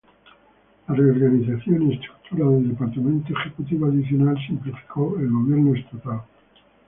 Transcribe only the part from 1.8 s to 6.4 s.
y estructura del departamento ejecutivo adicional simplificó el gobierno estatal.